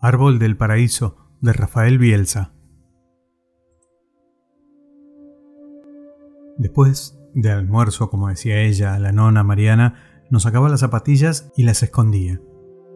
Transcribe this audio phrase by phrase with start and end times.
[0.00, 2.52] Árbol del Paraíso de Rafael Bielsa.
[6.56, 11.82] Después de almuerzo, como decía ella, la nona Mariana nos sacaba las zapatillas y las
[11.82, 12.40] escondía.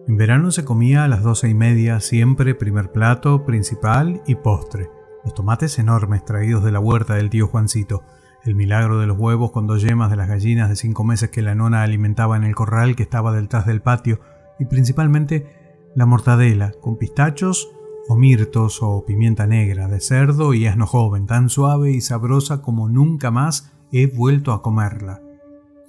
[0.06, 4.88] En verano se comía a las doce y media, siempre primer plato, principal y postre.
[5.24, 8.04] Los tomates enormes traídos de la huerta del tío Juancito,
[8.44, 11.42] el milagro de los huevos con dos yemas de las gallinas de cinco meses que
[11.42, 14.20] la nona alimentaba en el corral que estaba detrás del patio,
[14.60, 15.61] y principalmente
[15.94, 17.70] la mortadela con pistachos
[18.08, 22.88] o mirtos o pimienta negra de cerdo y asno joven, tan suave y sabrosa como
[22.88, 25.20] nunca más he vuelto a comerla.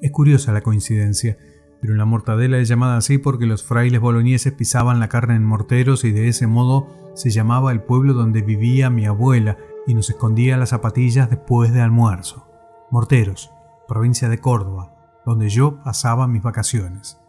[0.02, 1.38] Es curiosa la coincidencia,
[1.82, 6.04] pero la mortadela es llamada así porque los frailes boloñeses pisaban la carne en morteros
[6.04, 9.58] y de ese modo se llamaba el pueblo donde vivía mi abuela
[9.88, 12.48] y nos escondía las zapatillas después de almuerzo.
[12.92, 13.52] Morteros,
[13.88, 14.94] provincia de Córdoba,
[15.26, 17.23] donde yo pasaba mis vacaciones.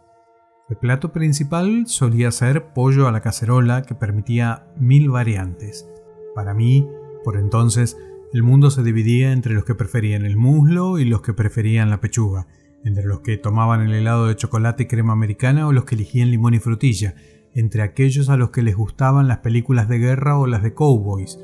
[0.70, 5.86] El plato principal solía ser pollo a la cacerola que permitía mil variantes.
[6.34, 6.88] Para mí,
[7.22, 7.98] por entonces,
[8.32, 12.00] el mundo se dividía entre los que preferían el muslo y los que preferían la
[12.00, 12.46] pechuga,
[12.82, 16.30] entre los que tomaban el helado de chocolate y crema americana o los que elegían
[16.30, 17.14] limón y frutilla,
[17.52, 21.38] entre aquellos a los que les gustaban las películas de guerra o las de cowboys.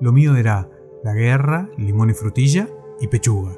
[0.00, 0.70] Lo mío era
[1.02, 2.68] la guerra, limón y frutilla
[3.00, 3.56] y pechuga.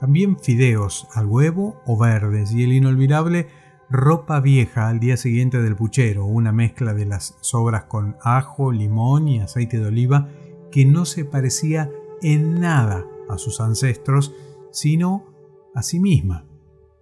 [0.00, 3.46] También fideos al huevo o verdes y el inolvidable
[3.90, 9.28] ropa vieja al día siguiente del puchero, una mezcla de las sobras con ajo, limón
[9.28, 10.28] y aceite de oliva
[10.70, 11.90] que no se parecía
[12.22, 14.34] en nada a sus ancestros,
[14.72, 15.26] sino
[15.74, 16.46] a sí misma.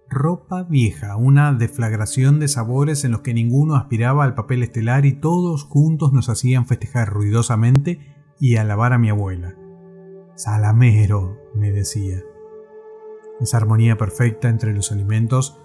[0.09, 5.13] Ropa vieja, una deflagración de sabores en los que ninguno aspiraba al papel estelar y
[5.13, 7.99] todos juntos nos hacían festejar ruidosamente
[8.39, 9.55] y alabar a mi abuela.
[10.35, 12.21] Salamero, me decía.
[13.39, 15.59] Esa armonía perfecta entre los alimentos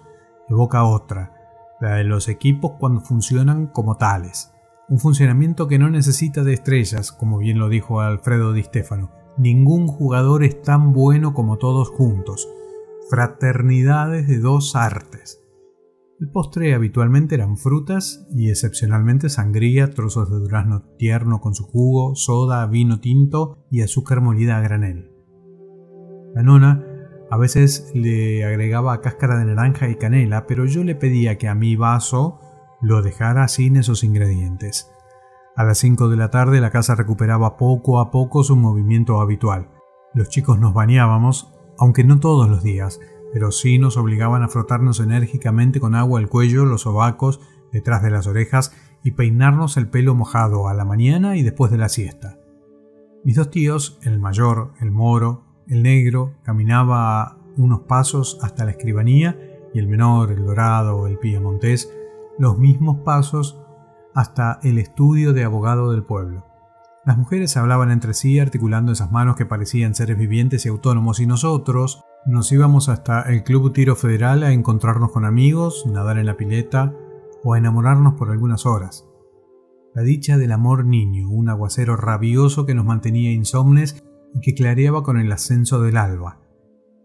[0.49, 1.33] evoca otra,
[1.79, 4.51] la de los equipos cuando funcionan como tales.
[4.89, 9.11] Un funcionamiento que no necesita de estrellas, como bien lo dijo Alfredo Di Stefano.
[9.37, 12.49] Ningún jugador es tan bueno como todos juntos.
[13.09, 15.39] Fraternidades de dos artes.
[16.19, 22.15] El postre habitualmente eran frutas y excepcionalmente sangría, trozos de durazno tierno con su jugo,
[22.15, 25.13] soda, vino tinto y azúcar molida a granel.
[26.33, 26.85] La nona
[27.31, 31.55] a veces le agregaba cáscara de naranja y canela, pero yo le pedía que a
[31.55, 32.39] mi vaso
[32.81, 34.91] lo dejara sin esos ingredientes.
[35.55, 39.69] A las 5 de la tarde la casa recuperaba poco a poco su movimiento habitual.
[40.13, 42.99] Los chicos nos bañábamos, aunque no todos los días,
[43.33, 47.41] pero sí nos obligaban a frotarnos enérgicamente con agua el cuello, los sobacos,
[47.71, 48.73] detrás de las orejas
[49.03, 52.39] y peinarnos el pelo mojado a la mañana y después de la siesta.
[53.23, 59.37] Mis dos tíos, el mayor, el moro, el negro caminaba unos pasos hasta la escribanía
[59.73, 61.93] y el menor, el dorado o el piamontés,
[62.39, 63.61] los mismos pasos
[64.15, 66.45] hasta el estudio de abogado del pueblo.
[67.05, 71.27] Las mujeres hablaban entre sí articulando esas manos que parecían seres vivientes y autónomos y
[71.27, 76.35] nosotros nos íbamos hasta el Club Tiro Federal a encontrarnos con amigos, nadar en la
[76.35, 76.93] pileta
[77.43, 79.05] o a enamorarnos por algunas horas.
[79.93, 84.03] La dicha del amor niño, un aguacero rabioso que nos mantenía insomnes
[84.33, 86.39] y que clareaba con el ascenso del alba.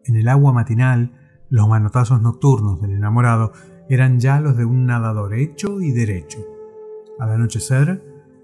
[0.05, 1.13] En el agua matinal,
[1.49, 3.53] los manotazos nocturnos del enamorado
[3.89, 6.41] eran ya los de un nadador hecho y derecho.
[7.19, 8.03] Al anochecer,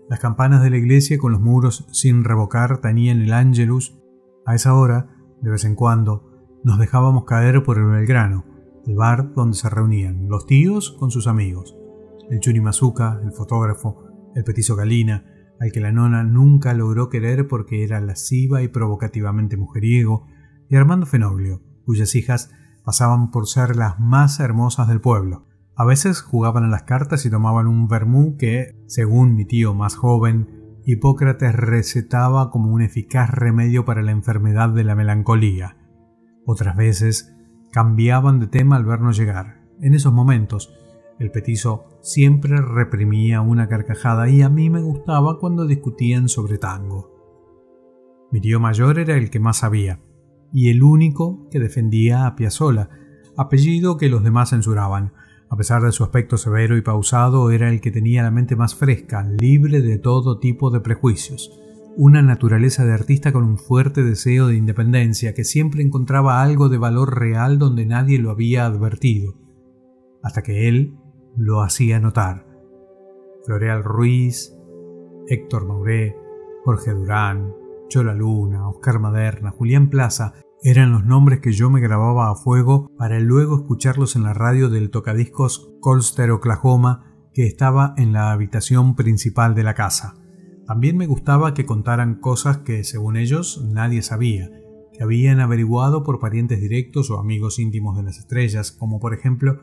[0.08, 3.96] las campanas de la iglesia con los muros sin revocar tañían el ángelus.
[4.46, 6.30] A esa hora, de vez en cuando,
[6.64, 8.44] nos dejábamos caer por el Belgrano,
[8.86, 11.76] el bar donde se reunían los tíos con sus amigos.
[12.28, 14.04] El Churimazuca, el fotógrafo,
[14.34, 15.24] el petizo Galina,
[15.60, 20.26] al que la nona nunca logró querer porque era lasciva y provocativamente mujeriego,
[20.68, 22.50] y Armando Fenoglio, cuyas hijas
[22.82, 25.46] pasaban por ser las más hermosas del pueblo.
[25.76, 29.96] A veces jugaban a las cartas y tomaban un vermú que, según mi tío más
[29.96, 35.76] joven, Hipócrates recetaba como un eficaz remedio para la enfermedad de la melancolía.
[36.46, 37.34] Otras veces
[37.70, 39.60] cambiaban de tema al vernos llegar.
[39.80, 40.74] En esos momentos,
[41.20, 47.10] el petizo siempre reprimía una carcajada y a mí me gustaba cuando discutían sobre tango.
[48.32, 50.00] Mi tío mayor era el que más sabía,
[50.50, 52.88] y el único que defendía a Piazzolla,
[53.36, 55.12] apellido que los demás censuraban.
[55.50, 58.74] A pesar de su aspecto severo y pausado, era el que tenía la mente más
[58.74, 61.60] fresca, libre de todo tipo de prejuicios,
[61.96, 66.78] una naturaleza de artista con un fuerte deseo de independencia que siempre encontraba algo de
[66.78, 69.34] valor real donde nadie lo había advertido,
[70.22, 70.94] hasta que él,
[71.40, 72.46] lo hacía notar.
[73.46, 74.54] Floreal Ruiz,
[75.26, 76.14] Héctor Mauré,
[76.64, 77.54] Jorge Durán,
[77.88, 82.90] Chola Luna, Oscar Maderna, Julián Plaza eran los nombres que yo me grababa a fuego
[82.98, 88.94] para luego escucharlos en la radio del tocadiscos Colster, Oklahoma, que estaba en la habitación
[88.94, 90.16] principal de la casa.
[90.66, 94.50] También me gustaba que contaran cosas que, según ellos, nadie sabía,
[94.92, 99.60] que habían averiguado por parientes directos o amigos íntimos de las estrellas, como por ejemplo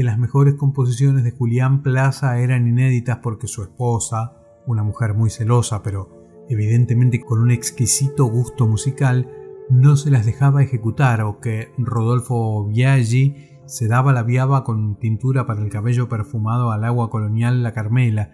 [0.00, 4.32] que las mejores composiciones de Julián Plaza eran inéditas porque su esposa,
[4.66, 9.30] una mujer muy celosa pero evidentemente con un exquisito gusto musical,
[9.68, 15.44] no se las dejaba ejecutar o que Rodolfo Biaggi se daba la viaba con tintura
[15.44, 18.32] para el cabello perfumado al agua colonial La Carmela,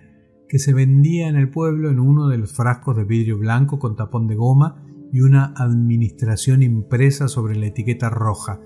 [0.49, 3.97] que se vendía en el pueblo en uno de los frascos de vidrio blanco con
[3.97, 8.61] tapón de goma y una administración impresa sobre la etiqueta roja.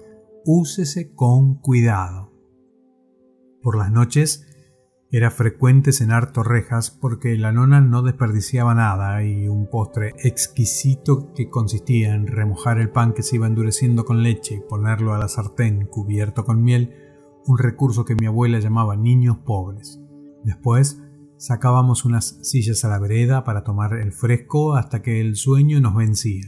[0.45, 2.30] Úsese con cuidado.
[3.63, 4.47] Por las noches
[5.13, 11.51] era frecuente cenar torrejas porque la nona no desperdiciaba nada y un postre exquisito que
[11.51, 15.29] consistía en remojar el pan que se iba endureciendo con leche y ponerlo a la
[15.29, 16.95] sartén cubierto con miel,
[17.45, 20.01] un recurso que mi abuela llamaba niños pobres.
[20.45, 21.03] Después
[21.37, 25.97] sacábamos unas sillas a la vereda para tomar el fresco hasta que el sueño nos
[25.97, 26.47] vencía.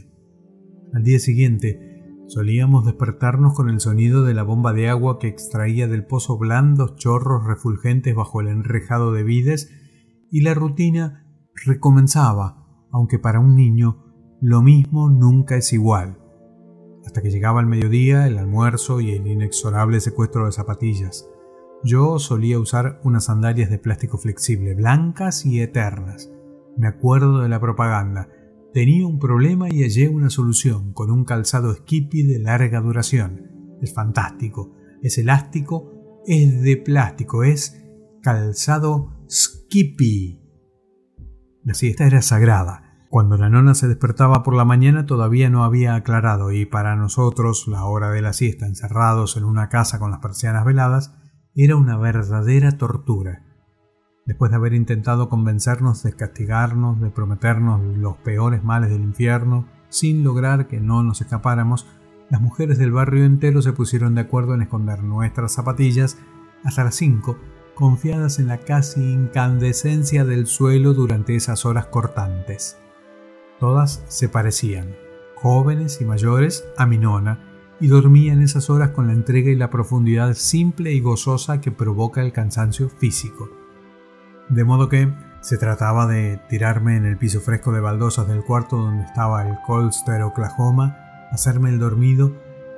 [0.93, 1.92] Al día siguiente
[2.27, 6.95] Solíamos despertarnos con el sonido de la bomba de agua que extraía del pozo blandos
[6.95, 9.69] chorros refulgentes bajo el enrejado de vides
[10.31, 11.25] y la rutina
[11.65, 14.03] recomenzaba, aunque para un niño
[14.41, 16.17] lo mismo nunca es igual.
[17.05, 21.29] Hasta que llegaba el mediodía, el almuerzo y el inexorable secuestro de zapatillas.
[21.83, 26.31] Yo solía usar unas sandalias de plástico flexible, blancas y eternas.
[26.77, 28.29] Me acuerdo de la propaganda
[28.73, 33.77] Tenía un problema y hallé una solución con un calzado Skippy de larga duración.
[33.83, 37.79] Es fantástico, es elástico, es de plástico, es
[38.23, 40.41] calzado Skippy.
[41.63, 43.05] La siesta era sagrada.
[43.11, 47.67] Cuando la nona se despertaba por la mañana todavía no había aclarado y para nosotros
[47.67, 51.13] la hora de la siesta encerrados en una casa con las persianas veladas
[51.53, 53.52] era una verdadera tortura
[54.25, 60.23] después de haber intentado convencernos de castigarnos, de prometernos los peores males del infierno, sin
[60.23, 61.87] lograr que no nos escapáramos,
[62.29, 66.17] las mujeres del barrio entero se pusieron de acuerdo en esconder nuestras zapatillas
[66.63, 67.37] hasta las cinco,
[67.75, 72.77] confiadas en la casi incandescencia del suelo durante esas horas cortantes.
[73.59, 74.95] Todas se parecían,
[75.35, 77.39] jóvenes y mayores, a mi nona,
[77.79, 82.21] y dormían esas horas con la entrega y la profundidad simple y gozosa que provoca
[82.21, 83.62] el cansancio físico.
[84.49, 85.11] De modo que
[85.41, 89.57] se trataba de tirarme en el piso fresco de baldosas del cuarto donde estaba el
[89.65, 90.97] Colster Oklahoma,
[91.31, 92.31] hacerme el dormido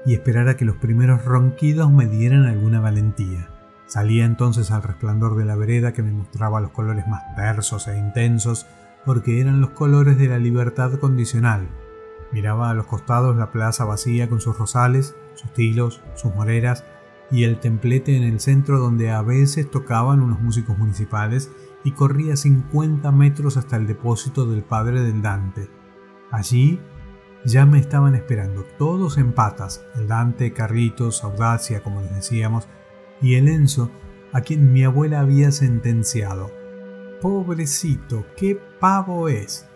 [0.06, 3.50] y esperar a que los primeros ronquidos me dieran alguna valentía.
[3.88, 7.98] Salía entonces al resplandor de la vereda que me mostraba los colores más tersos e
[7.98, 8.66] intensos,
[9.06, 11.68] porque eran los colores de la libertad condicional.
[12.32, 16.84] Miraba a los costados la plaza vacía con sus rosales, sus tilos, sus moreras,
[17.32, 21.52] y el templete en el centro donde a veces tocaban unos músicos municipales
[21.84, 25.70] y corría 50 metros hasta el depósito del padre del Dante.
[26.32, 26.80] Allí
[27.46, 32.68] ya me estaban esperando, todos en patas, el Dante, Carritos, Audacia, como les decíamos,
[33.22, 33.92] y el Enzo,
[34.34, 36.52] a quien mi abuela había sentenciado.
[37.22, 39.68] Pobrecito, qué pavo es.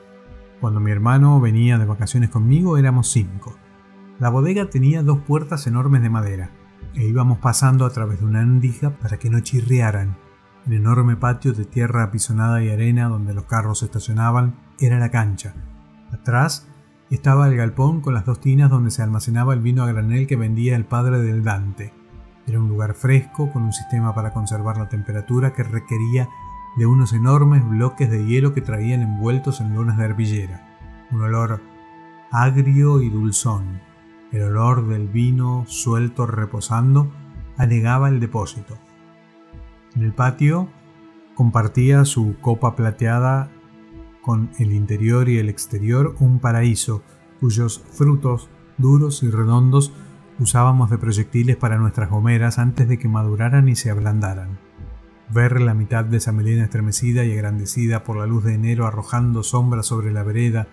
[0.60, 3.56] Cuando mi hermano venía de vacaciones conmigo éramos cinco.
[4.20, 6.59] La bodega tenía dos puertas enormes de madera
[6.94, 10.18] e íbamos pasando a través de una andija para que no chirriaran.
[10.66, 15.54] El enorme patio de tierra apisonada y arena donde los carros estacionaban era la cancha.
[16.12, 16.68] Atrás
[17.10, 20.36] estaba el galpón con las dos tinas donde se almacenaba el vino a granel que
[20.36, 21.94] vendía el padre del Dante.
[22.46, 26.30] Era un lugar fresco con un sistema para conservar la temperatura que requería
[26.78, 31.08] de unos enormes bloques de hielo que traían envueltos en lonas de herbillera.
[31.12, 31.62] Un olor
[32.32, 33.82] agrio y dulzón,
[34.32, 37.12] el olor del vino suelto reposando
[37.58, 38.78] anegaba el depósito.
[39.96, 40.70] En el patio
[41.36, 43.50] compartía su copa plateada
[44.22, 47.04] con el interior y el exterior un paraíso
[47.40, 49.94] cuyos frutos duros y redondos
[50.40, 54.60] usábamos de proyectiles para nuestras gomeras antes de que maduraran y se ablandaran.
[55.32, 59.44] Ver la mitad de esa melena estremecida y agrandecida por la luz de enero arrojando
[59.44, 60.68] sombras sobre la vereda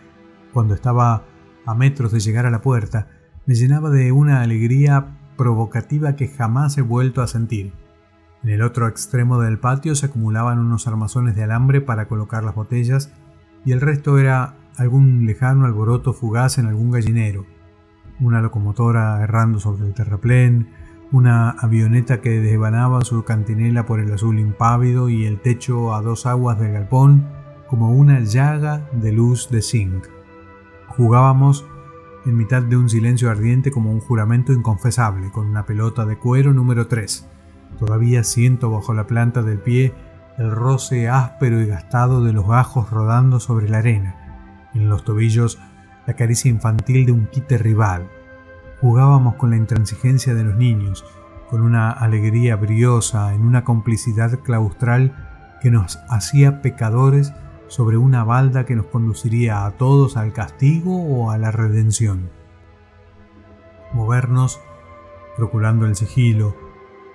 [0.52, 1.24] cuando estaba
[1.66, 3.15] a metros de llegar a la puerta
[3.46, 7.72] me llenaba de una alegría provocativa que jamás he vuelto a sentir.
[8.42, 12.54] En el otro extremo del patio se acumulaban unos armazones de alambre para colocar las
[12.54, 13.12] botellas
[13.64, 17.46] y el resto era algún lejano alboroto fugaz en algún gallinero,
[18.20, 20.68] una locomotora errando sobre el terraplén,
[21.12, 26.26] una avioneta que desvanaba su cantinela por el azul impávido y el techo a dos
[26.26, 27.26] aguas del galpón
[27.68, 30.06] como una llaga de luz de zinc.
[30.88, 31.64] Jugábamos
[32.26, 36.52] en mitad de un silencio ardiente como un juramento inconfesable, con una pelota de cuero
[36.52, 37.28] número 3.
[37.78, 39.94] Todavía siento bajo la planta del pie
[40.38, 45.58] el roce áspero y gastado de los gajos rodando sobre la arena, en los tobillos
[46.06, 48.08] la caricia infantil de un quite rival.
[48.80, 51.04] Jugábamos con la intransigencia de los niños,
[51.48, 57.32] con una alegría briosa, en una complicidad claustral que nos hacía pecadores
[57.68, 62.30] sobre una balda que nos conduciría a todos al castigo o a la redención.
[63.92, 64.60] Movernos,
[65.36, 66.54] procurando el sigilo,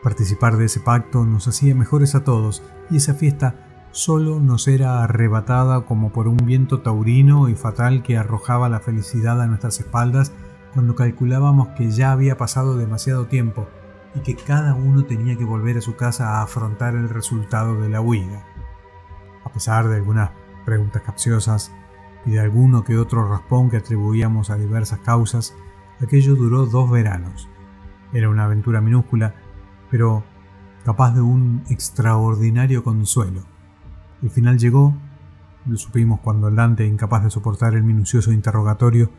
[0.03, 5.03] participar de ese pacto nos hacía mejores a todos y esa fiesta solo nos era
[5.03, 10.31] arrebatada como por un viento taurino y fatal que arrojaba la felicidad a nuestras espaldas
[10.74, 13.67] cuando calculábamos que ya había pasado demasiado tiempo
[14.15, 17.89] y que cada uno tenía que volver a su casa a afrontar el resultado de
[17.89, 18.46] la huida.
[19.43, 20.31] A pesar de algunas
[20.65, 21.71] preguntas capciosas
[22.25, 25.55] y de alguno que otro raspón que atribuíamos a diversas causas,
[26.01, 27.49] aquello duró dos veranos.
[28.13, 29.35] Era una aventura minúscula,
[29.89, 30.23] pero
[30.83, 33.43] capaz de un extraordinario consuelo.
[34.21, 34.93] El final llegó,
[35.65, 39.09] lo supimos cuando el Dante, incapaz de soportar el minucioso interrogatorio,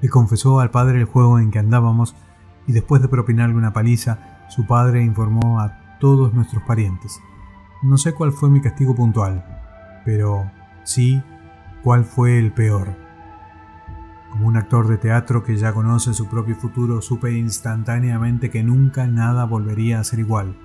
[0.00, 2.14] le confesó al padre el juego en que andábamos
[2.66, 7.20] y después de propinarle una paliza, su padre informó a todos nuestros parientes.
[7.82, 9.44] No sé cuál fue mi castigo puntual,
[10.04, 10.50] pero
[10.84, 11.22] sí
[11.82, 12.96] cuál fue el peor.
[14.30, 19.06] Como un actor de teatro que ya conoce su propio futuro, supe instantáneamente que nunca
[19.06, 20.56] nada volvería a ser igual.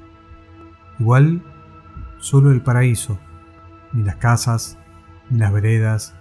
[1.00, 1.44] Igual
[2.20, 3.20] solo el paraíso,
[3.94, 4.78] ni las casas,
[5.30, 6.16] ni las veredas,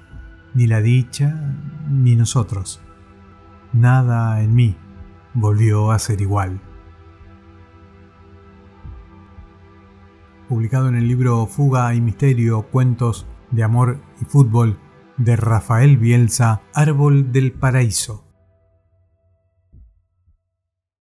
[0.54, 1.54] ni la dicha,
[1.88, 2.80] ni nosotros.
[3.72, 4.76] Nada en mí
[5.34, 6.60] volvió a ser igual.
[10.48, 14.78] publicado en el libro Fuga y Misterio, Cuentos de Amor y Fútbol
[15.16, 18.23] de Rafael Bielsa, Árbol del Paraíso.